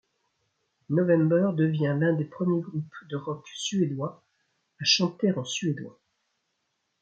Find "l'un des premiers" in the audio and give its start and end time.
1.95-2.61